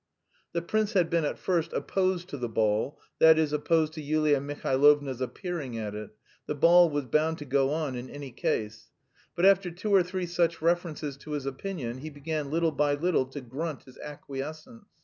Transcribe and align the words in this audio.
The 0.53 0.63
prince 0.63 0.93
had 0.93 1.11
been 1.11 1.25
at 1.25 1.37
first 1.37 1.73
opposed 1.73 2.27
to 2.29 2.37
the 2.37 2.49
ball 2.49 2.99
(that 3.19 3.37
is, 3.37 3.53
opposed 3.53 3.93
to 3.93 4.01
Yulia 4.01 4.41
Mihailovna's 4.41 5.21
appearing 5.21 5.77
at 5.77 5.93
it; 5.93 6.09
the 6.47 6.55
ball 6.55 6.89
was 6.89 7.05
bound 7.05 7.37
to 7.37 7.45
go 7.45 7.69
on 7.69 7.93
in 7.93 8.09
any 8.09 8.31
case), 8.31 8.89
but 9.35 9.45
after 9.45 9.69
two 9.69 9.93
or 9.93 10.01
three 10.01 10.25
such 10.25 10.59
references 10.59 11.17
to 11.17 11.33
his 11.33 11.45
opinion 11.45 11.99
he 11.99 12.09
began 12.09 12.49
little 12.49 12.71
by 12.71 12.95
little 12.95 13.27
to 13.27 13.41
grunt 13.41 13.83
his 13.83 13.99
acquiescence. 13.99 14.85